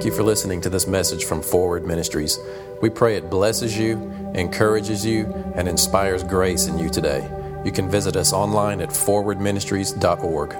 [0.00, 2.38] Thank you for listening to this message from Forward Ministries.
[2.80, 3.98] We pray it blesses you,
[4.34, 7.30] encourages you, and inspires grace in you today.
[7.66, 10.50] You can visit us online at forwardministries.org.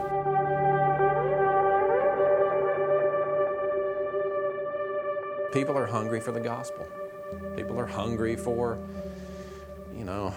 [5.54, 6.86] People are hungry for the gospel.
[7.57, 8.77] People are hungry for,
[9.97, 10.34] you know,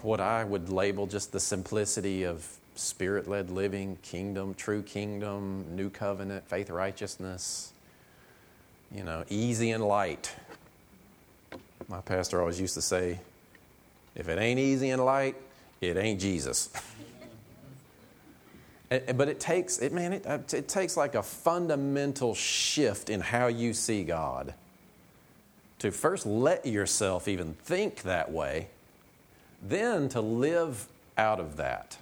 [0.00, 2.42] what I would label just the simplicity of
[2.74, 7.74] spirit led living, kingdom, true kingdom, new covenant, faith, righteousness,
[8.94, 10.34] you know, easy and light.
[11.88, 13.20] My pastor always used to say,
[14.14, 15.36] if it ain't easy and light,
[15.80, 16.70] it ain't Jesus.
[18.88, 23.46] but it takes, it, man, it, uh, it takes like a fundamental shift in how
[23.46, 24.54] you see God
[25.78, 28.68] to first let yourself even think that way,
[29.62, 30.88] then to live
[31.18, 31.98] out of that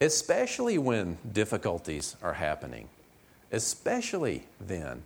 [0.00, 2.88] especially when difficulties are happening,
[3.52, 5.02] especially then.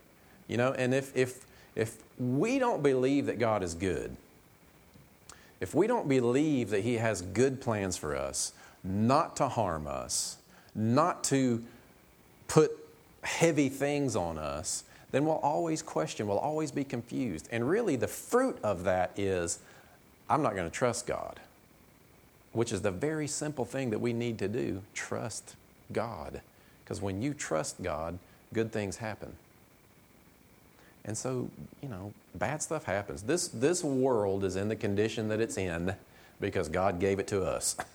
[0.49, 1.45] You know, and if, if,
[1.77, 4.17] if we don't believe that God is good,
[5.61, 10.39] if we don't believe that He has good plans for us, not to harm us,
[10.75, 11.63] not to
[12.47, 12.73] put
[13.23, 17.49] heavy things on us, then we'll always question, we'll always be confused.
[17.51, 19.59] And really, the fruit of that is
[20.29, 21.41] I'm not going to trust God
[22.53, 25.55] which is the very simple thing that we need to do trust
[25.93, 26.41] God.
[26.83, 28.19] Because when you trust God,
[28.53, 29.35] good things happen.
[31.09, 31.49] And so,
[31.83, 33.23] you know, bad stuff happens.
[33.23, 35.95] This, this world is in the condition that it's in
[36.39, 37.77] because God gave it to us.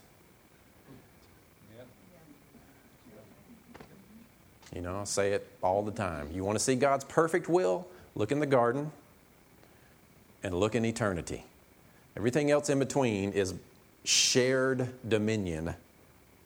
[4.76, 6.30] You know, I say it all the time.
[6.34, 7.88] You want to see God's perfect will?
[8.16, 8.92] Look in the garden
[10.42, 11.44] and look in eternity.
[12.18, 13.54] Everything else in between is
[14.04, 15.76] shared dominion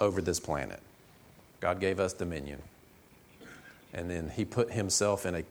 [0.01, 0.81] over this planet.
[1.61, 2.61] God gave us dominion.
[3.93, 5.43] And then He put Himself in a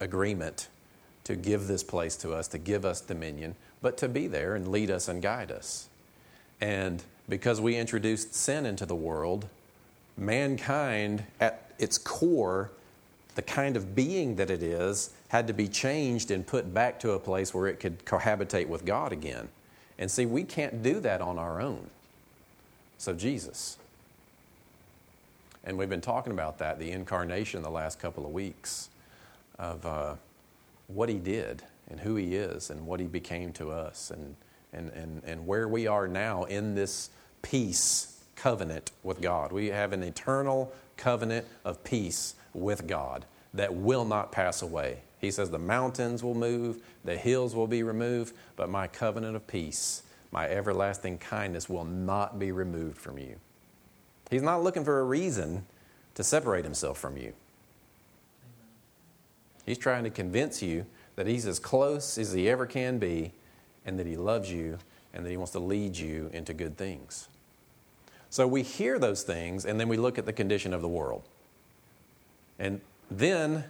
[0.00, 0.68] agreement
[1.24, 4.68] to give this place to us, to give us dominion, but to be there and
[4.68, 5.88] lead us and guide us.
[6.60, 9.46] And because we introduced sin into the world,
[10.16, 12.70] mankind, at its core,
[13.34, 17.12] the kind of being that it is, had to be changed and put back to
[17.12, 19.48] a place where it could cohabitate with God again.
[19.98, 21.90] And see, we can't do that on our own.
[22.96, 23.76] So, Jesus.
[25.62, 28.88] And we've been talking about that, the incarnation, the last couple of weeks
[29.58, 30.14] of uh,
[30.86, 34.36] what he did and who he is and what he became to us and,
[34.72, 37.10] and, and, and where we are now in this
[37.42, 39.52] peace covenant with God.
[39.52, 43.24] We have an eternal covenant of peace with God
[43.54, 44.98] that will not pass away.
[45.20, 49.46] He says the mountains will move, the hills will be removed, but my covenant of
[49.46, 53.36] peace, my everlasting kindness will not be removed from you.
[54.30, 55.64] He's not looking for a reason
[56.14, 57.32] to separate himself from you.
[59.68, 60.86] He's trying to convince you
[61.16, 63.32] that he's as close as he ever can be
[63.84, 64.78] and that he loves you
[65.12, 67.28] and that he wants to lead you into good things.
[68.30, 71.22] So we hear those things and then we look at the condition of the world.
[72.58, 72.80] And
[73.10, 73.64] then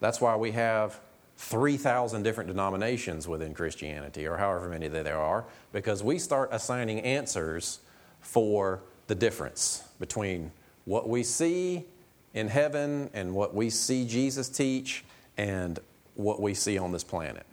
[0.00, 1.00] that's why we have
[1.38, 7.80] 3,000 different denominations within Christianity, or however many there are, because we start assigning answers
[8.20, 10.52] for the difference between
[10.84, 11.86] what we see
[12.34, 15.04] in heaven and what we see Jesus teach
[15.36, 15.78] and
[16.14, 17.46] what we see on this planet.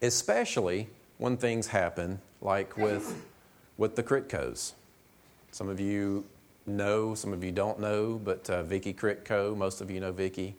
[0.00, 0.88] Especially
[1.18, 3.14] when things happen like with,
[3.76, 4.72] with the Kritkos.
[5.52, 6.24] Some of you
[6.66, 10.54] know, some of you don't know, but uh, Vicky Kritko, most of you know Vicky.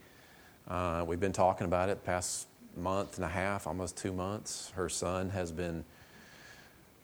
[0.68, 2.48] Uh, we've been talking about it past
[2.78, 4.72] month and a half, almost two months.
[4.76, 5.84] Her son has been,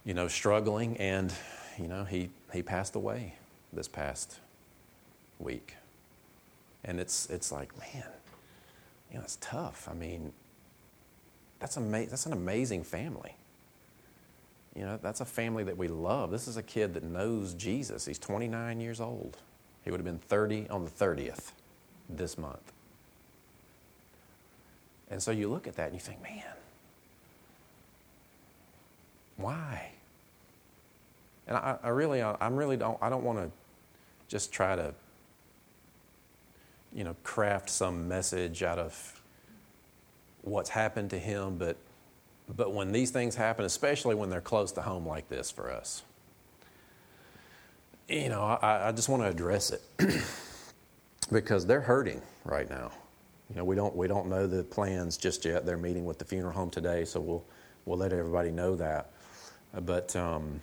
[0.06, 1.34] you know, struggling, and
[1.78, 3.36] you know, he he passed away
[3.74, 4.40] this past
[5.40, 5.76] week,
[6.84, 8.04] and it's it's like, man,
[9.12, 9.88] you know, it's tough.
[9.90, 10.34] I mean,
[11.60, 13.36] that's ama- That's an amazing family.
[14.76, 16.32] You know, that's a family that we love.
[16.32, 18.06] This is a kid that knows Jesus.
[18.06, 19.38] He's 29 years old.
[19.84, 21.52] He would have been 30 on the 30th
[22.10, 22.72] this month.
[25.10, 26.44] And so you look at that and you think, man,
[29.38, 29.92] why?
[31.48, 33.52] And I, I really, I, am really don't, I don't want to
[34.28, 34.94] just try to,
[36.94, 39.22] you know, craft some message out of
[40.42, 41.78] what's happened to him, but
[42.56, 46.02] but when these things happen, especially when they're close to home like this for us,
[48.08, 49.84] you know, I, I just want to address it
[51.32, 52.92] because they're hurting right now.
[53.50, 55.66] You know, we don't we don't know the plans just yet.
[55.66, 57.46] They're meeting with the funeral home today, so we'll
[57.86, 59.12] we'll let everybody know that.
[59.86, 60.62] But um,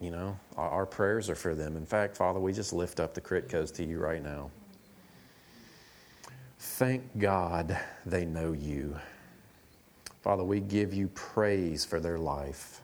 [0.00, 1.76] you know, our, our, prayers are for them.
[1.76, 4.50] In fact, Father, we just lift up the Kritkos to you right now.
[6.58, 8.96] Thank God they know you.
[10.22, 12.80] Father, we give you praise for their life.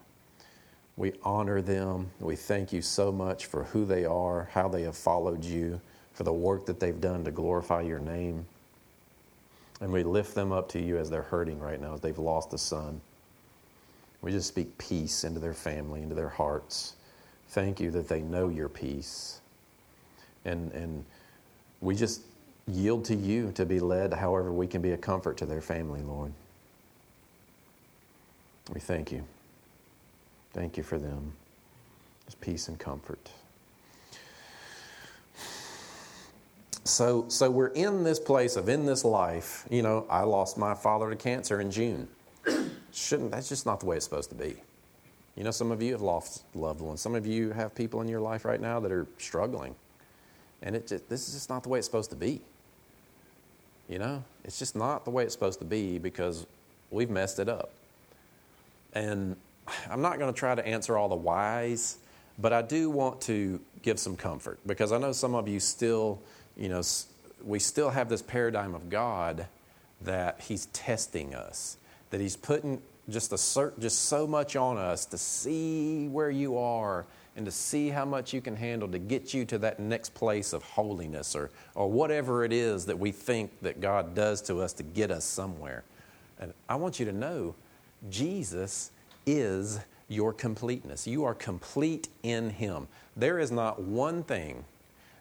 [0.96, 2.10] We honor them.
[2.20, 5.80] We thank you so much for who they are, how they have followed you,
[6.12, 8.46] for the work that they've done to glorify your name.
[9.80, 12.52] And we lift them up to you as they're hurting right now, as they've lost
[12.54, 13.00] a son.
[14.22, 16.94] We just speak peace into their family, into their hearts.
[17.48, 19.40] Thank you that they know your peace.
[20.44, 21.04] And, and
[21.80, 22.22] we just
[22.66, 26.00] yield to you to be led however we can be a comfort to their family,
[26.02, 26.32] Lord.
[28.72, 29.24] We thank you.
[30.52, 31.32] Thank you for them.
[32.24, 33.30] Just peace and comfort.
[36.84, 39.66] So, so we're in this place of in this life.
[39.70, 42.08] You know, I lost my father to cancer in June.
[42.92, 44.56] Shouldn't that's just not the way it's supposed to be.
[45.34, 47.00] You know, some of you have lost loved ones.
[47.00, 49.74] Some of you have people in your life right now that are struggling,
[50.62, 52.40] and it just, this is just not the way it's supposed to be.
[53.88, 56.46] You know, it's just not the way it's supposed to be because
[56.90, 57.70] we've messed it up.
[58.94, 59.36] And
[59.90, 61.98] I'm not going to try to answer all the whys,
[62.38, 66.20] but I do want to give some comfort because I know some of you still,
[66.56, 66.82] you know,
[67.44, 69.46] we still have this paradigm of God
[70.02, 71.76] that He's testing us,
[72.10, 72.80] that He's putting
[73.10, 77.04] just a cert, just so much on us to see where you are
[77.36, 80.52] and to see how much you can handle to get you to that next place
[80.52, 84.72] of holiness or, or whatever it is that we think that God does to us
[84.74, 85.82] to get us somewhere.
[86.38, 87.54] And I want you to know
[88.10, 88.90] Jesus
[89.26, 91.06] is your completeness.
[91.06, 92.86] You are complete in Him.
[93.16, 94.64] There is not one thing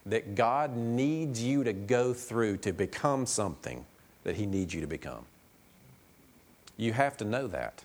[0.06, 3.86] that God needs you to go through to become something
[4.24, 5.25] that He needs you to become.
[6.77, 7.83] You have to know that.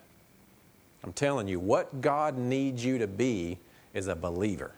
[1.05, 3.59] I'm telling you, what God needs you to be
[3.95, 4.73] is a believer.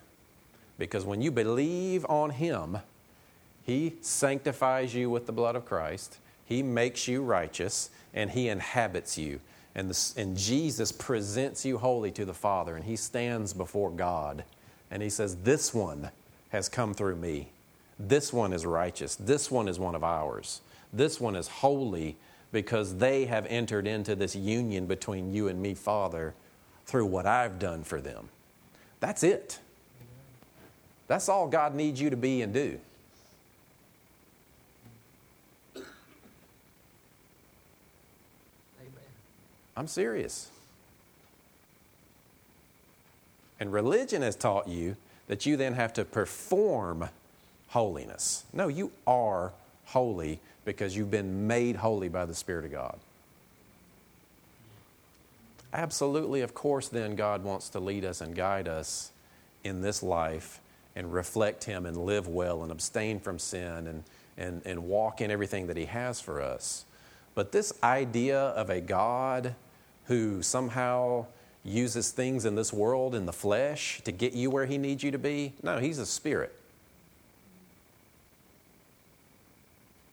[0.77, 2.79] Because when you believe on Him,
[3.63, 9.17] He sanctifies you with the blood of Christ, He makes you righteous, and He inhabits
[9.17, 9.39] you.
[9.73, 14.43] And, the, and Jesus presents you holy to the Father, and He stands before God,
[14.89, 16.09] and He says, This one
[16.49, 17.49] has come through me.
[17.99, 19.15] This one is righteous.
[19.15, 20.61] This one is one of ours.
[20.91, 22.17] This one is holy
[22.51, 26.33] because they have entered into this union between you and me, Father,
[26.85, 28.29] through what I've done for them.
[29.01, 29.59] That's it.
[31.07, 32.79] That's all God needs you to be and do.
[39.75, 40.49] I'm serious.
[43.59, 44.95] And religion has taught you
[45.27, 47.09] that you then have to perform
[47.69, 48.43] holiness.
[48.53, 49.51] No, you are
[49.85, 52.99] holy because you've been made holy by the Spirit of God.
[55.73, 59.11] Absolutely, of course, then God wants to lead us and guide us
[59.63, 60.59] in this life
[60.95, 64.03] and reflect Him and live well and abstain from sin and,
[64.37, 66.83] and, and walk in everything that He has for us.
[67.35, 69.55] But this idea of a God
[70.05, 71.27] who somehow
[71.63, 75.11] uses things in this world in the flesh to get you where He needs you
[75.11, 76.53] to be, no, He's a spirit.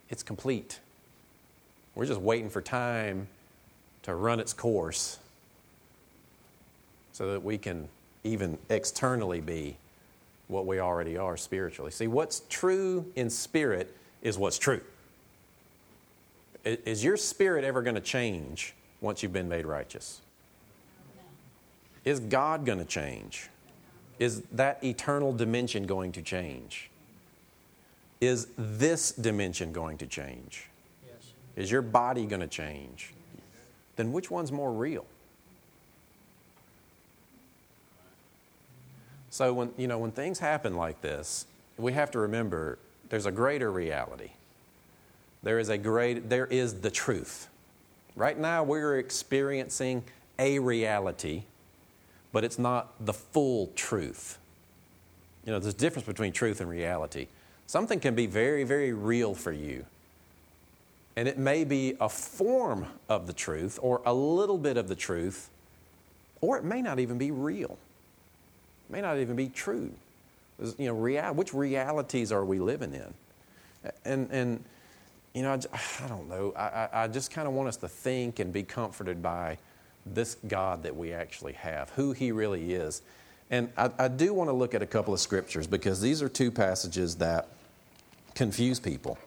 [0.09, 0.79] It's complete.
[1.97, 3.27] We're just waiting for time
[4.05, 5.19] to run its course
[7.19, 7.89] so that we can
[8.23, 9.77] even externally be
[10.47, 11.91] what we already are spiritually.
[11.91, 14.81] See, what's true in spirit is what's true.
[16.65, 20.21] Is your spirit ever going to change once you've been made righteous?
[22.05, 23.49] Is God going to change?
[24.21, 26.89] Is that eternal dimension going to change?
[28.21, 30.69] Is this dimension going to change?
[31.57, 33.13] Is your body going to change?
[33.97, 35.05] Then which one's more real?
[39.39, 42.77] So when you know when things happen like this, we have to remember
[43.09, 44.33] there's a greater reality.
[45.45, 47.47] There is a great there is the truth.
[48.17, 50.03] Right now we're experiencing
[50.41, 51.45] a reality,
[52.33, 54.39] but it's not the full truth.
[55.47, 57.29] You know, there's a difference between truth and reality.
[57.69, 59.85] Something can be very, very real for you.
[61.15, 64.97] And it may be a form of the truth or a little bit of the
[64.97, 65.49] truth,
[66.41, 67.79] or it may not even be real
[68.89, 69.93] may not even be true.
[70.77, 73.15] You know, real, which realities are we living in?
[74.05, 74.65] And, and
[75.35, 76.53] you know, I, I don't know.
[76.57, 79.59] I, I just kind of want us to think and be comforted by
[80.05, 83.03] this God that we actually have, who He really is.
[83.51, 86.29] And I, I do want to look at a couple of scriptures because these are
[86.29, 87.49] two passages that
[88.35, 89.19] confuse people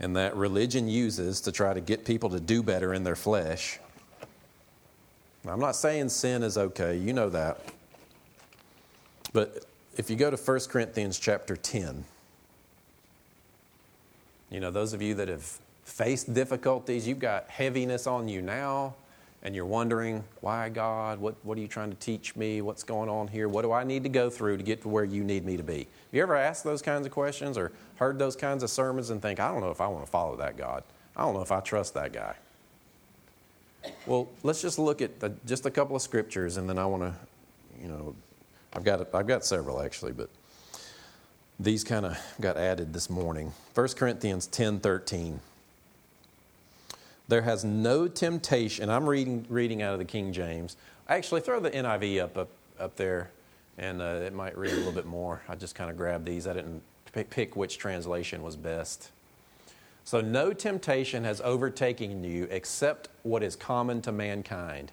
[0.00, 3.78] and that religion uses to try to get people to do better in their flesh.
[5.46, 7.58] I'm not saying sin is okay, you know that.
[9.32, 9.64] But
[9.96, 12.04] if you go to 1 Corinthians chapter 10,
[14.50, 18.94] you know, those of you that have faced difficulties, you've got heaviness on you now,
[19.42, 21.18] and you're wondering, why, God?
[21.18, 22.62] What, what are you trying to teach me?
[22.62, 23.48] What's going on here?
[23.48, 25.64] What do I need to go through to get to where you need me to
[25.64, 25.78] be?
[25.78, 29.20] Have you ever asked those kinds of questions or heard those kinds of sermons and
[29.20, 30.84] think, I don't know if I want to follow that God?
[31.16, 32.34] I don't know if I trust that guy.
[34.06, 37.02] Well, let's just look at the, just a couple of scriptures, and then I want
[37.02, 37.14] to,
[37.82, 38.14] you know,
[38.74, 40.30] I've got I've got several actually, but
[41.60, 43.52] these kind of got added this morning.
[43.74, 45.40] 1 Corinthians ten thirteen.
[47.28, 48.90] There has no temptation.
[48.90, 50.76] I'm reading reading out of the King James.
[51.08, 52.48] Actually, throw the NIV up up,
[52.78, 53.30] up there,
[53.78, 55.42] and uh, it might read a little bit more.
[55.48, 56.46] I just kind of grabbed these.
[56.46, 59.10] I didn't pick which translation was best.
[60.04, 64.90] So, no temptation has overtaken you except what is common to mankind.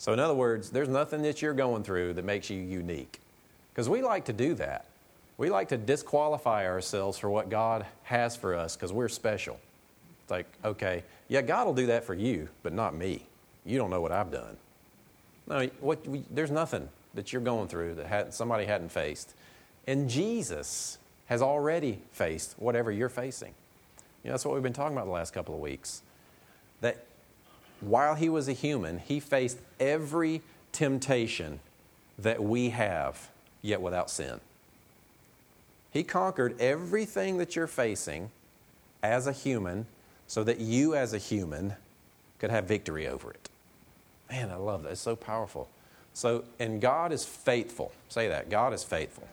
[0.00, 3.20] So, in other words, there's nothing that you're going through that makes you unique.
[3.70, 4.86] Because we like to do that.
[5.36, 9.60] We like to disqualify ourselves for what God has for us because we're special.
[10.22, 13.26] It's like, okay, yeah, God will do that for you, but not me.
[13.66, 14.56] You don't know what I've done.
[15.46, 19.34] No, what, we, there's nothing that you're going through that had, somebody hadn't faced.
[19.86, 23.52] And Jesus has already faced whatever you're facing.
[24.24, 26.00] You know, that's what we've been talking about the last couple of weeks.
[26.80, 27.04] That
[27.80, 31.60] while he was a human, he faced every temptation
[32.18, 33.30] that we have,
[33.62, 34.40] yet without sin.
[35.90, 38.30] He conquered everything that you're facing
[39.02, 39.86] as a human
[40.26, 41.74] so that you, as a human,
[42.38, 43.48] could have victory over it.
[44.30, 44.92] Man, I love that.
[44.92, 45.68] It's so powerful.
[46.14, 47.92] So, and God is faithful.
[48.08, 48.50] Say that.
[48.50, 49.26] God is faithful.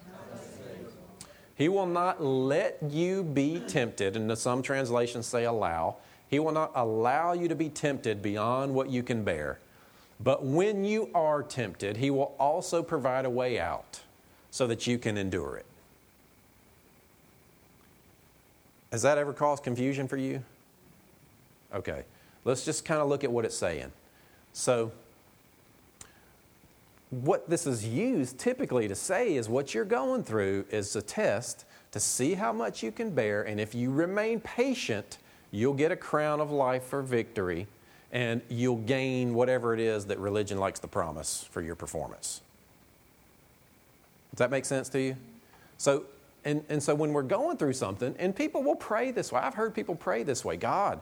[1.56, 5.98] He will not let you be tempted, and some translations say allow.
[6.30, 9.60] He will not allow you to be tempted beyond what you can bear.
[10.20, 14.02] But when you are tempted, He will also provide a way out
[14.52, 15.66] so that you can endure it.
[18.92, 20.44] Has that ever caused confusion for you?
[21.74, 22.04] Okay,
[22.46, 23.92] let's just kind of look at what it's saying.
[24.54, 24.92] So,
[27.10, 31.66] what this is used typically to say is what you're going through is a test
[31.92, 35.18] to see how much you can bear, and if you remain patient,
[35.58, 37.68] you'll get a crown of life for victory,
[38.12, 42.42] and you'll gain whatever it is that religion likes to promise for your performance.
[44.32, 45.18] Does that make sense to you?
[45.78, 46.04] So,
[46.46, 49.56] and, and so when we're going through something, and people will pray this way, I've
[49.56, 51.00] heard people pray this way God,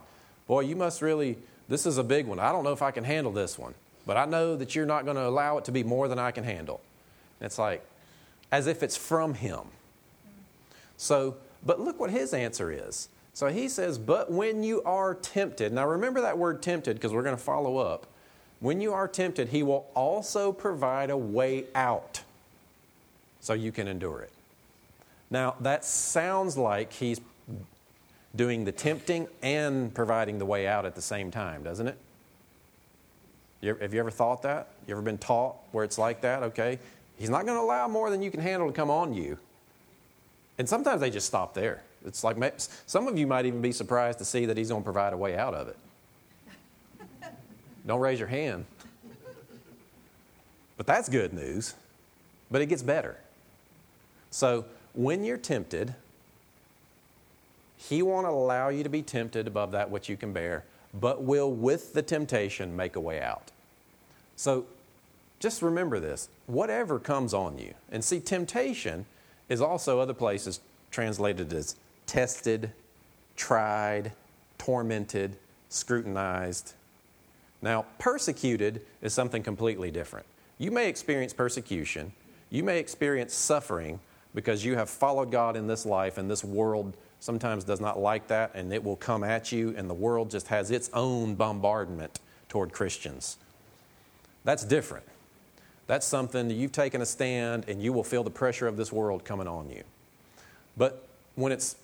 [0.47, 2.39] boy, you must really, this is a big one.
[2.39, 3.73] I don't know if I can handle this one
[4.05, 6.31] but I know that you're not going to allow it to be more than I
[6.31, 6.81] can handle.
[7.39, 7.83] And it's like,
[8.51, 9.61] as if it's from Him.
[10.97, 13.09] So, but look what His answer is.
[13.35, 17.21] So He says, But when you are tempted, now remember that word tempted because we're
[17.21, 18.07] going to follow up.
[18.61, 22.21] When you are tempted, He will also provide a way out
[23.41, 24.31] so you can endure it.
[25.29, 27.19] Now, that sounds like He's
[28.35, 31.97] doing the tempting and providing the way out at the same time, doesn't it?
[33.59, 34.69] You, have you ever thought that?
[34.87, 36.41] You ever been taught where it's like that?
[36.41, 36.79] Okay.
[37.17, 39.37] He's not going to allow more than you can handle to come on you.
[40.57, 41.81] And sometimes they just stop there.
[42.05, 42.37] It's like
[42.85, 45.17] some of you might even be surprised to see that he's going to provide a
[45.17, 45.77] way out of it.
[47.85, 48.65] Don't raise your hand.
[50.77, 51.75] But that's good news.
[52.51, 53.17] But it gets better.
[54.29, 55.95] So when you're tempted,
[57.77, 61.51] he won't allow you to be tempted above that which you can bear, but will
[61.51, 63.51] with the temptation make a way out.
[64.35, 64.65] So
[65.39, 67.73] just remember this whatever comes on you.
[67.91, 69.05] And see, temptation
[69.49, 70.59] is also other places
[70.91, 72.71] translated as tested,
[73.35, 74.11] tried,
[74.57, 75.35] tormented,
[75.69, 76.73] scrutinized.
[77.61, 80.25] Now, persecuted is something completely different.
[80.57, 82.13] You may experience persecution,
[82.49, 83.99] you may experience suffering
[84.33, 88.27] because you have followed God in this life, and this world sometimes does not like
[88.27, 92.19] that, and it will come at you, and the world just has its own bombardment
[92.49, 93.37] toward Christians.
[94.43, 95.05] That's different.
[95.87, 98.91] That's something that you've taken a stand and you will feel the pressure of this
[98.91, 99.83] world coming on you.
[100.77, 101.75] But when it's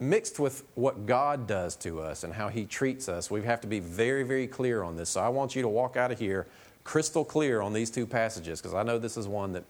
[0.00, 3.66] mixed with what God does to us and how He treats us, we have to
[3.66, 5.10] be very, very clear on this.
[5.10, 6.46] So I want you to walk out of here
[6.84, 9.64] crystal clear on these two passages because I know this is one that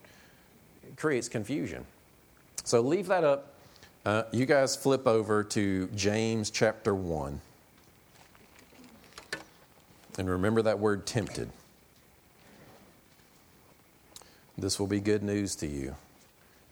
[0.96, 1.84] creates confusion.
[2.64, 3.54] So leave that up.
[4.06, 7.40] Uh, you guys flip over to James chapter 1.
[10.18, 11.50] And remember that word tempted.
[14.56, 15.96] This will be good news to you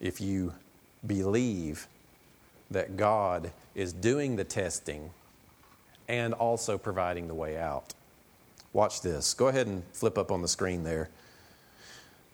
[0.00, 0.54] if you
[1.06, 1.86] believe
[2.70, 5.10] that God is doing the testing
[6.08, 7.94] and also providing the way out.
[8.72, 9.34] Watch this.
[9.34, 11.08] Go ahead and flip up on the screen there.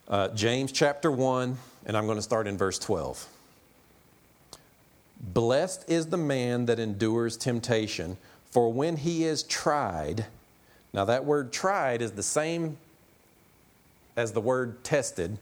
[0.08, 3.26] Uh, James chapter 1, and I'm going to start in verse 12.
[5.20, 8.18] Blessed is the man that endures temptation,
[8.50, 10.26] for when he is tried,
[10.92, 12.76] now that word tried is the same
[14.16, 15.38] as the word tested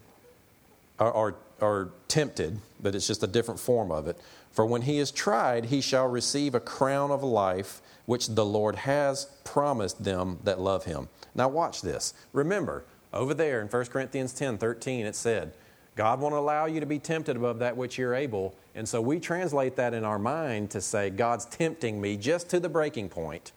[0.99, 4.18] or, or, or tempted, but it's just a different form of it.
[4.52, 8.76] For when he is tried, he shall receive a crown of life which the Lord
[8.76, 11.09] has promised them that love him.
[11.35, 12.12] Now, watch this.
[12.32, 15.52] Remember, over there in 1 Corinthians 10 13, it said,
[15.97, 18.54] God won't allow you to be tempted above that which you're able.
[18.75, 22.61] And so we translate that in our mind to say, God's tempting me just to
[22.61, 23.52] the breaking point.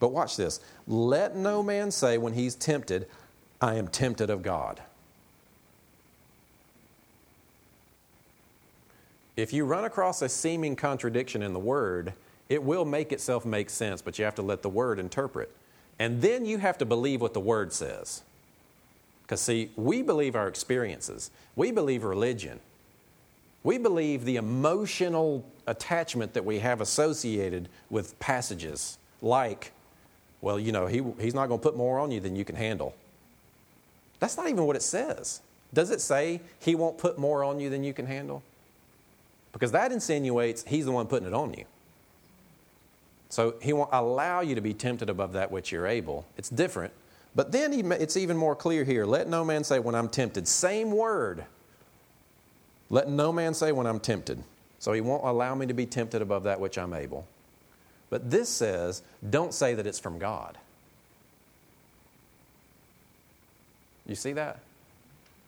[0.00, 0.60] But watch this.
[0.86, 3.06] Let no man say when he's tempted,
[3.60, 4.80] I am tempted of God.
[9.36, 12.12] If you run across a seeming contradiction in the word,
[12.48, 15.50] it will make itself make sense, but you have to let the word interpret.
[15.98, 18.22] And then you have to believe what the word says.
[19.22, 22.60] Because, see, we believe our experiences, we believe religion,
[23.62, 29.72] we believe the emotional attachment that we have associated with passages like,
[30.42, 32.56] well, you know, he, he's not going to put more on you than you can
[32.56, 32.94] handle.
[34.20, 35.40] That's not even what it says.
[35.72, 38.42] Does it say he won't put more on you than you can handle?
[39.54, 41.64] Because that insinuates he's the one putting it on you.
[43.30, 46.26] So he won't allow you to be tempted above that which you're able.
[46.36, 46.92] It's different.
[47.34, 49.06] But then he, it's even more clear here.
[49.06, 50.46] Let no man say when I'm tempted.
[50.46, 51.44] Same word.
[52.90, 54.42] Let no man say when I'm tempted.
[54.78, 57.26] So he won't allow me to be tempted above that which I'm able.
[58.10, 60.58] But this says, don't say that it's from God.
[64.06, 64.58] You see that?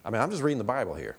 [0.04, 1.16] I mean, I'm just reading the Bible here.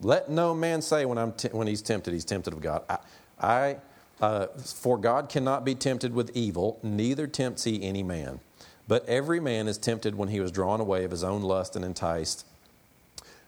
[0.00, 2.82] Let no man say when, I'm when he's tempted, he's tempted of God.
[2.88, 2.98] I,
[3.40, 3.76] I
[4.20, 8.40] uh, for God cannot be tempted with evil, neither tempts he any man.
[8.88, 11.84] But every man is tempted when he was drawn away of his own lust and
[11.84, 12.46] enticed.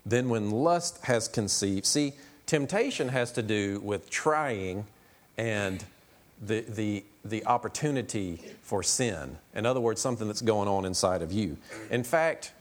[0.04, 2.12] Then, when lust has conceived, see,
[2.46, 4.86] temptation has to do with trying
[5.36, 5.84] and
[6.40, 9.38] the, the, the opportunity for sin.
[9.54, 11.56] In other words, something that's going on inside of you.
[11.90, 12.52] In fact,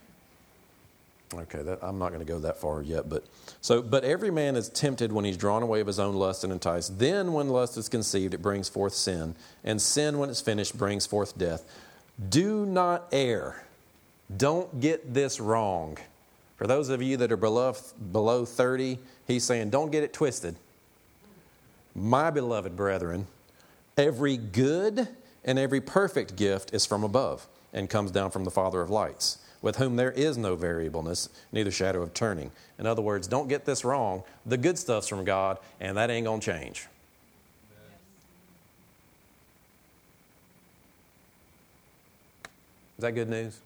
[1.34, 3.26] okay, that, I'm not going to go that far yet, but
[3.62, 6.52] so, but every man is tempted when he's drawn away of his own lust and
[6.52, 7.00] enticed.
[7.00, 11.06] Then, when lust is conceived, it brings forth sin, and sin, when it's finished, brings
[11.06, 11.63] forth death.
[12.30, 13.63] Do not err.
[14.36, 15.98] Don't get this wrong.
[16.58, 17.74] For those of you that are below,
[18.12, 20.56] below 30, he's saying, don't get it twisted.
[21.96, 23.28] My beloved brethren,
[23.98, 25.08] every good
[25.46, 29.38] and every perfect gift is from above and comes down from the Father of lights,
[29.62, 32.52] with whom there is no variableness, neither shadow of turning.
[32.78, 34.24] In other words, don't get this wrong.
[34.45, 36.88] The good stuff's from God, and that ain't going to change.
[42.98, 43.58] Is that good news?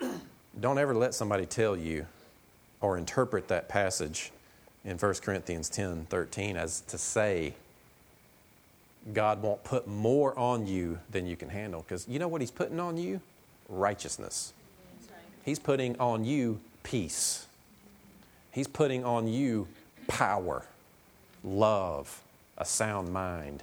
[0.60, 2.06] Don't ever let somebody tell you
[2.80, 4.30] or interpret that passage
[4.84, 7.54] in 1 Corinthians 10 13 as to say,
[9.12, 11.82] God won't put more on you than you can handle.
[11.82, 13.20] Because you know what He's putting on you?
[13.68, 14.52] Righteousness.
[15.44, 17.46] He's putting on you peace.
[18.50, 19.68] He's putting on you
[20.06, 20.64] power,
[21.42, 22.22] love,
[22.56, 23.62] a sound mind.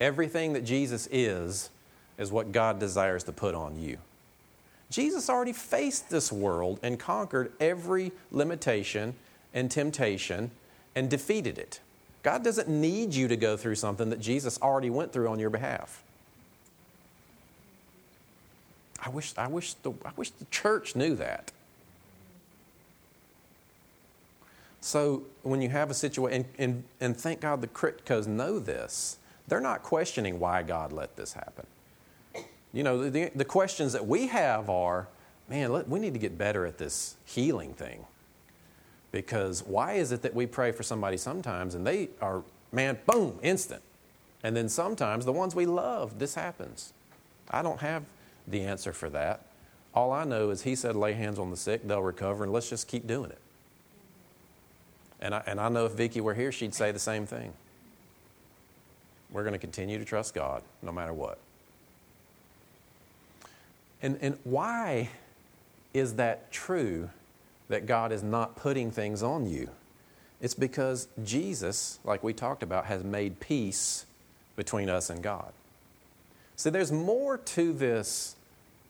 [0.00, 1.70] Everything that Jesus is,
[2.18, 3.98] is what God desires to put on you.
[4.90, 9.14] Jesus already faced this world and conquered every limitation
[9.54, 10.50] and temptation
[10.94, 11.80] and defeated it.
[12.22, 15.50] God doesn't need you to go through something that Jesus already went through on your
[15.50, 16.02] behalf.
[19.04, 21.50] I wish, I wish, the, I wish the church knew that.
[24.80, 29.18] So when you have a situation, and, and, and thank God the Critcos know this,
[29.48, 31.66] they're not questioning why God let this happen.
[32.72, 35.08] You know, the, the questions that we have are
[35.48, 38.04] man, let, we need to get better at this healing thing.
[39.12, 43.38] Because why is it that we pray for somebody sometimes and they are, man, boom,
[43.42, 43.82] instant?
[44.42, 46.92] And then sometimes the ones we love, this happens.
[47.50, 48.04] I don't have
[48.48, 49.46] the answer for that.
[49.94, 52.68] All I know is He said, lay hands on the sick, they'll recover, and let's
[52.68, 53.38] just keep doing it.
[55.20, 57.52] And I, and I know if Vicki were here, she'd say the same thing.
[59.30, 61.38] We're going to continue to trust God no matter what.
[64.02, 65.10] And, and why
[65.94, 67.10] is that true
[67.72, 69.68] that God is not putting things on you?
[70.40, 74.06] It's because Jesus, like we talked about, has made peace
[74.56, 75.52] between us and God.
[76.56, 78.36] See, there's more to this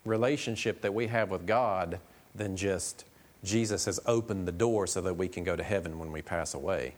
[0.04, 2.00] relationship that we have with God
[2.34, 3.04] than just
[3.44, 6.54] Jesus has opened the door so that we can go to heaven when we pass
[6.54, 6.94] away.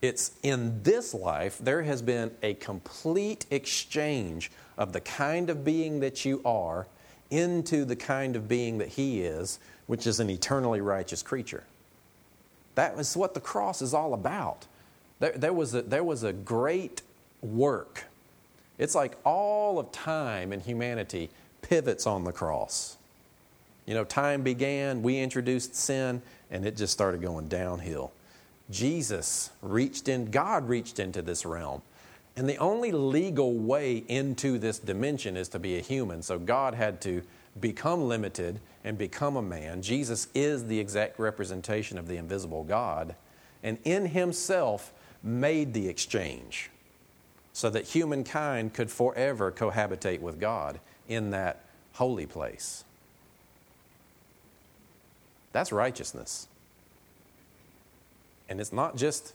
[0.00, 6.00] It's in this life, there has been a complete exchange of the kind of being
[6.00, 6.86] that you are
[7.30, 11.64] into the kind of being that He is, which is an eternally righteous creature.
[12.74, 14.66] That is what the cross is all about.
[15.18, 17.02] There, there, was a, there was a great
[17.42, 18.04] work.
[18.78, 22.96] It's like all of time and humanity pivots on the cross.
[23.86, 28.12] You know, time began, we introduced sin, and it just started going downhill.
[28.70, 31.82] Jesus reached in, God reached into this realm.
[32.36, 36.22] And the only legal way into this dimension is to be a human.
[36.22, 37.22] So God had to
[37.60, 39.82] become limited and become a man.
[39.82, 43.14] Jesus is the exact representation of the invisible God,
[43.62, 46.70] and in himself made the exchange
[47.52, 51.60] so that humankind could forever cohabitate with God in that
[51.92, 52.84] holy place.
[55.52, 56.48] That's righteousness.
[58.48, 59.34] And it's not just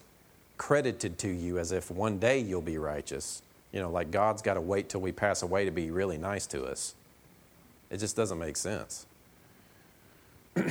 [0.57, 3.43] credited to you as if one day you'll be righteous.
[3.71, 6.47] You know, like God's got to wait till we pass away to be really nice
[6.47, 6.95] to us.
[7.89, 9.05] It just doesn't make sense.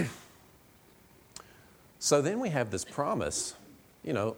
[1.98, 3.54] so then we have this promise,
[4.02, 4.36] you know,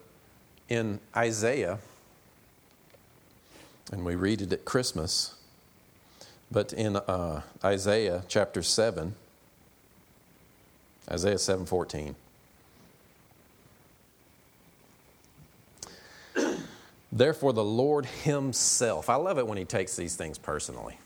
[0.69, 1.79] in Isaiah,
[3.91, 5.35] and we read it at Christmas,
[6.51, 9.15] but in uh, Isaiah chapter 7,
[11.11, 12.15] Isaiah 7:14.
[17.13, 19.09] Therefore the Lord himself.
[19.09, 20.99] I love it when he takes these things personally.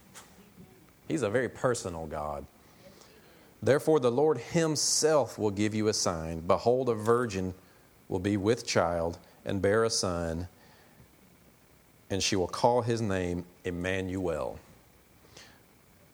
[1.13, 2.47] He's a very personal God.
[3.63, 6.41] Therefore the Lord himself will give you a sign.
[6.41, 7.53] Behold a virgin
[8.09, 10.49] will be with child and bear a son
[12.09, 14.59] and she will call his name Emmanuel.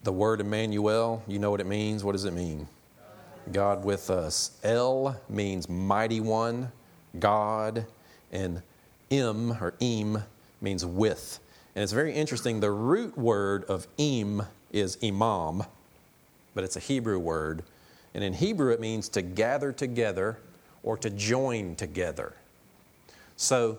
[0.03, 2.03] The word Emmanuel, you know what it means?
[2.03, 2.67] What does it mean?
[3.53, 4.59] God with us.
[4.65, 6.73] El means mighty one,
[7.17, 7.85] God,
[8.33, 8.61] and
[9.09, 10.23] Im or Im
[10.59, 11.39] means with.
[11.73, 12.59] And it's very interesting.
[12.59, 15.63] The root word of Im is imam,
[16.53, 17.63] but it's a Hebrew word.
[18.13, 20.37] And in Hebrew, it means to gather together
[20.83, 22.33] or to join together.
[23.37, 23.77] So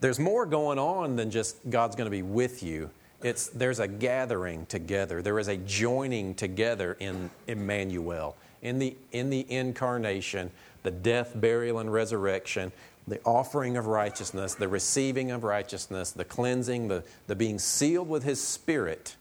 [0.00, 2.90] there's more going on than just God's going to be with you.
[3.22, 5.22] It's, there's a gathering together.
[5.22, 10.50] There is a joining together in Emmanuel in the, in the incarnation,
[10.82, 12.72] the death, burial, and resurrection,
[13.06, 18.24] the offering of righteousness, the receiving of righteousness, the cleansing, the, the being sealed with
[18.24, 19.16] His Spirit,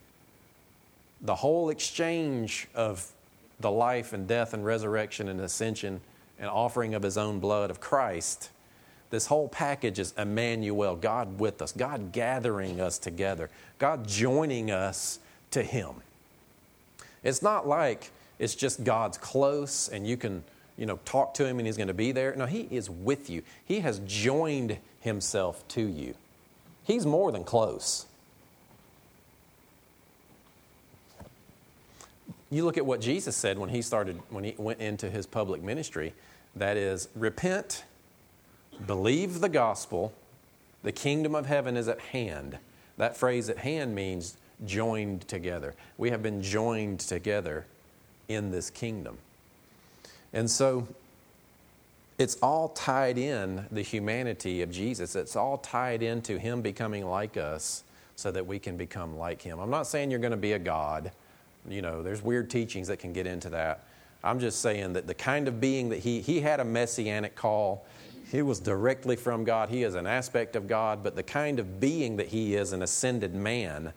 [1.22, 3.12] the whole exchange of
[3.60, 6.02] the life and death and resurrection and ascension
[6.40, 8.50] and offering of His own blood of Christ.
[9.10, 13.50] This whole package is Emmanuel, God with us, God gathering us together,
[13.80, 15.20] God joining us
[15.52, 15.96] to Him.
[17.24, 20.44] It's not like it's just God's close and you can,
[20.78, 22.36] you know, talk to him and he's going to be there.
[22.36, 23.42] No, he is with you.
[23.66, 26.14] He has joined himself to you.
[26.84, 28.06] He's more than close.
[32.50, 35.62] You look at what Jesus said when he started when he went into his public
[35.62, 36.14] ministry,
[36.56, 37.84] that is repent,
[38.86, 40.14] believe the gospel,
[40.84, 42.58] the kingdom of heaven is at hand.
[42.98, 45.76] That phrase at hand means joined together.
[45.98, 47.66] We have been joined together
[48.28, 49.18] in this kingdom.
[50.34, 50.88] And so
[52.18, 55.16] it's all tied in the humanity of Jesus.
[55.16, 57.84] It's all tied into Him becoming like us
[58.16, 59.60] so that we can become like Him.
[59.60, 61.12] I'm not saying you're going to be a God.
[61.68, 63.84] You know, there's weird teachings that can get into that.
[64.24, 67.86] I'm just saying that the kind of being that He, He had a messianic call.
[68.32, 69.70] He was directly from God.
[69.70, 72.82] He is an aspect of God, but the kind of being that He is, an
[72.82, 73.94] ascended man,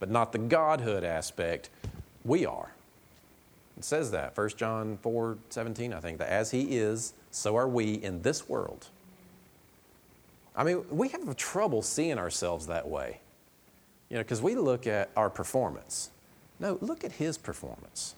[0.00, 1.70] but not the Godhood aspect,
[2.24, 2.72] we are.
[3.80, 7.66] It says that, 1 John 4 17, I think, that as he is, so are
[7.66, 8.88] we in this world.
[10.54, 13.20] I mean, we have trouble seeing ourselves that way.
[14.10, 16.10] You know, because we look at our performance.
[16.60, 18.14] No, look at his performance.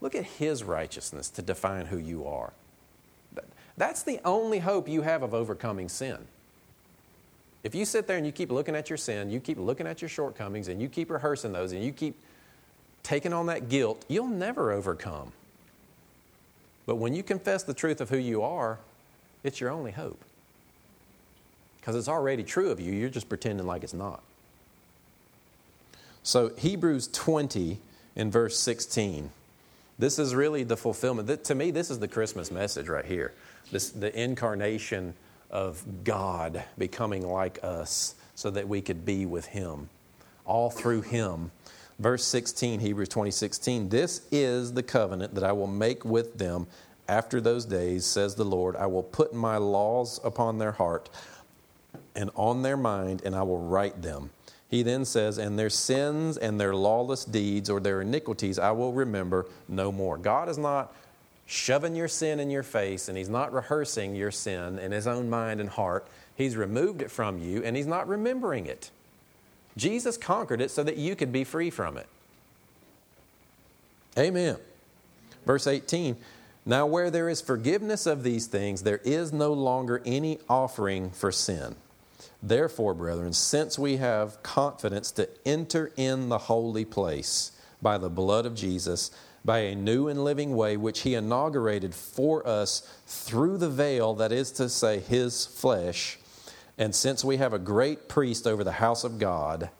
[0.00, 2.52] Look at his righteousness to define who you are.
[3.76, 6.18] That's the only hope you have of overcoming sin.
[7.62, 10.02] If you sit there and you keep looking at your sin, you keep looking at
[10.02, 12.16] your shortcomings, and you keep rehearsing those, and you keep
[13.04, 15.32] taking on that guilt, you'll never overcome.
[16.84, 18.80] But when you confess the truth of who you are,
[19.44, 20.20] it's your only hope.
[21.80, 24.22] Because it's already true of you, you're just pretending like it's not.
[26.22, 27.78] So, Hebrews 20
[28.16, 29.30] in verse 16.
[29.98, 31.44] This is really the fulfillment.
[31.44, 33.32] To me, this is the Christmas message right here.
[33.70, 35.14] This, the incarnation
[35.50, 39.88] of God becoming like us so that we could be with Him.
[40.44, 41.50] All through Him
[42.02, 43.88] Verse 16, Hebrews 20, 16.
[43.88, 46.66] This is the covenant that I will make with them
[47.08, 48.74] after those days, says the Lord.
[48.74, 51.08] I will put my laws upon their heart
[52.16, 54.30] and on their mind, and I will write them.
[54.72, 58.94] He then says, And their sins and their lawless deeds or their iniquities I will
[58.94, 60.16] remember no more.
[60.16, 60.96] God is not
[61.44, 65.28] shoving your sin in your face and He's not rehearsing your sin in His own
[65.28, 66.08] mind and heart.
[66.34, 68.90] He's removed it from you and He's not remembering it.
[69.76, 72.06] Jesus conquered it so that you could be free from it.
[74.16, 74.56] Amen.
[75.44, 76.16] Verse 18
[76.64, 81.30] Now, where there is forgiveness of these things, there is no longer any offering for
[81.30, 81.76] sin.
[82.42, 88.46] Therefore, brethren, since we have confidence to enter in the holy place by the blood
[88.46, 89.10] of Jesus,
[89.44, 94.32] by a new and living way which he inaugurated for us through the veil, that
[94.32, 96.18] is to say, his flesh,
[96.78, 99.70] and since we have a great priest over the house of God,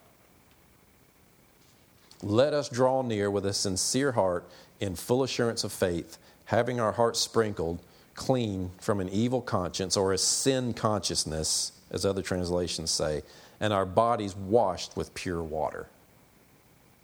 [2.22, 4.44] let us draw near with a sincere heart
[4.78, 7.80] in full assurance of faith, having our hearts sprinkled
[8.14, 13.22] clean from an evil conscience or a sin consciousness, as other translations say,
[13.60, 15.86] and our bodies washed with pure water.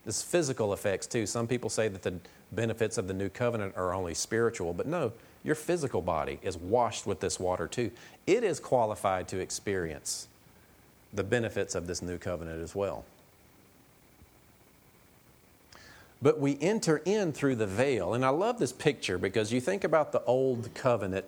[0.04, 1.26] This physical effects, too.
[1.26, 2.14] Some people say that the
[2.50, 5.12] benefits of the new covenant are only spiritual, but no,
[5.44, 7.90] your physical body is washed with this water, too.
[8.26, 10.26] It is qualified to experience
[11.12, 13.04] the benefits of this new covenant as well.
[16.20, 18.14] But we enter in through the veil.
[18.14, 21.24] And I love this picture because you think about the old covenant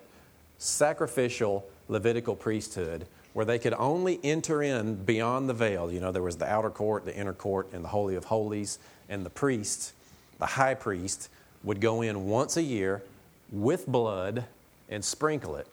[0.59, 5.91] sacrificial Levitical priesthood where they could only enter in beyond the veil.
[5.91, 8.79] You know, there was the outer court, the inner court, and the Holy of Holies.
[9.09, 9.93] And the priest,
[10.39, 11.29] the high priest,
[11.63, 13.03] would go in once a year
[13.51, 14.45] with blood
[14.89, 15.67] and sprinkle it.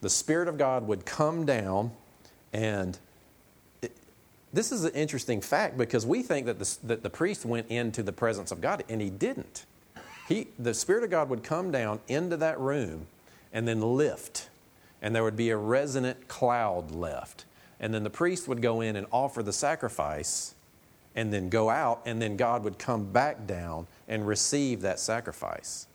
[0.00, 1.92] The Spirit of God would come down
[2.52, 2.98] and
[4.52, 8.02] this is an interesting fact because we think that the, that the priest went into
[8.02, 9.64] the presence of God, and he didn't.
[10.28, 13.06] He, the Spirit of God would come down into that room
[13.52, 14.48] and then lift,
[15.02, 17.44] and there would be a resonant cloud left.
[17.78, 20.54] And then the priest would go in and offer the sacrifice
[21.16, 25.88] and then go out, and then God would come back down and receive that sacrifice.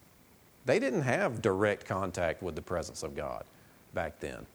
[0.65, 3.45] They didn't have direct contact with the presence of God
[3.93, 4.45] back then.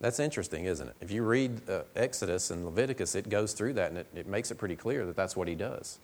[0.00, 0.94] That's interesting, isn't it?
[1.00, 4.50] If you read uh, Exodus and Leviticus, it goes through that and it, it makes
[4.50, 5.98] it pretty clear that that's what he does.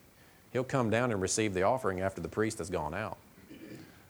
[0.53, 3.19] He'll come down and receive the offering after the priest has gone out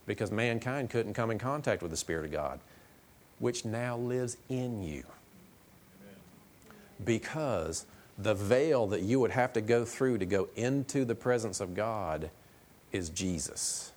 [0.07, 2.61] because mankind couldn't come in contact with the Spirit of God,
[3.41, 5.03] which now lives in you.
[7.05, 11.61] Because the veil that you would have to go through to go into the presence
[11.61, 12.31] of God
[12.93, 13.93] is Jesus.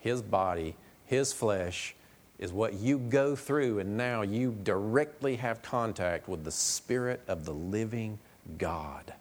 [0.00, 0.74] His body,
[1.06, 1.94] His flesh,
[2.38, 7.44] is what you go through, and now you directly have contact with the Spirit of
[7.44, 8.18] the living
[8.58, 9.12] God.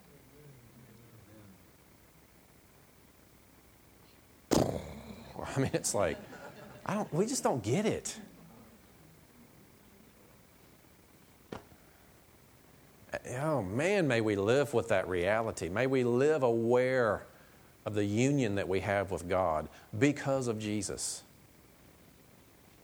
[4.56, 6.17] I mean, it's like,
[6.86, 8.17] I don't, we just don't get it.
[13.39, 15.70] Oh man, may we live with that reality.
[15.70, 17.24] May we live aware
[17.86, 21.24] of the union that we have with God because of Jesus.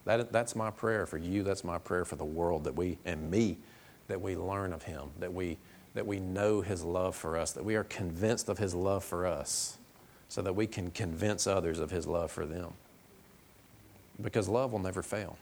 [0.05, 1.43] That, that's my prayer for you.
[1.43, 3.57] That's my prayer for the world that we, and me,
[4.07, 5.57] that we learn of Him, that we,
[5.93, 9.25] that we know His love for us, that we are convinced of His love for
[9.25, 9.77] us,
[10.29, 12.73] so that we can convince others of His love for them.
[14.21, 15.37] Because love will never fail.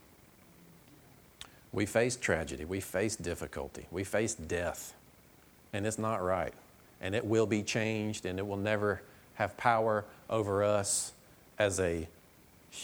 [1.74, 4.94] We face tragedy, we face difficulty, we face death,
[5.72, 6.54] and it's not right.
[7.00, 9.02] And it will be changed, and it will never
[9.36, 11.14] have power over us
[11.58, 12.08] as, a,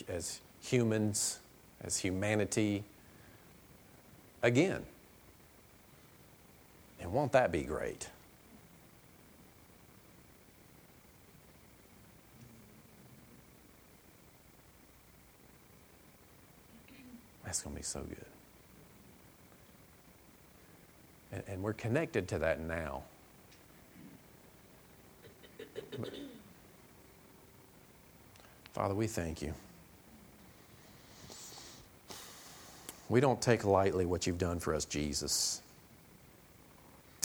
[0.08, 1.39] as humans
[1.82, 2.84] as humanity
[4.41, 4.84] again.
[7.00, 8.10] And won't that be great?
[17.45, 18.26] That's going to be so good.
[21.38, 23.04] And, and, we're connected to that now.
[26.00, 26.10] But,
[28.73, 29.54] Father, we thank you.
[33.08, 35.62] We don't take lightly what you've done for us, Jesus.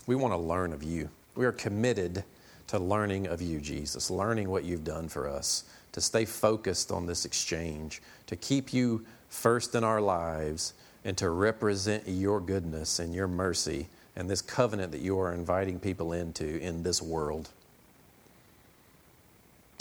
[0.07, 1.09] We want to learn of you.
[1.35, 2.23] We are committed
[2.67, 7.07] to learning of you, Jesus, learning what you've done for us, to stay focused on
[7.07, 13.15] this exchange, to keep you first in our lives, and to represent your goodness and
[13.15, 17.49] your mercy and this covenant that you are inviting people into in this world.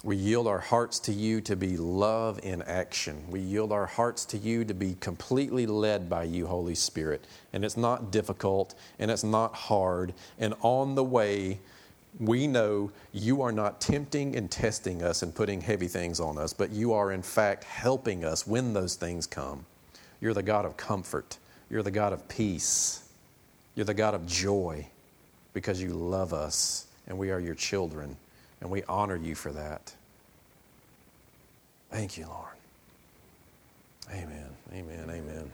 [0.04, 3.24] We yield our hearts to you to be love in action.
[3.30, 7.24] We yield our hearts to you to be completely led by you, Holy Spirit.
[7.54, 10.14] And it's not difficult and it's not hard.
[10.40, 11.60] And on the way,
[12.20, 16.52] we know you are not tempting and testing us and putting heavy things on us,
[16.52, 19.66] but you are in fact helping us when those things come.
[20.20, 21.38] You're the God of comfort,
[21.70, 23.01] you're the God of peace,
[23.76, 24.88] you're the God of joy
[25.54, 28.16] because you love us and we are your children,
[28.62, 29.94] and we honor you for that.
[31.90, 32.56] Thank you, Lord.
[34.12, 34.50] Amen.
[34.74, 35.10] Amen.
[35.10, 35.52] Amen.